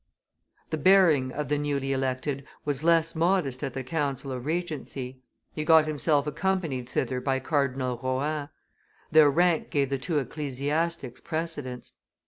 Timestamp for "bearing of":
0.79-1.47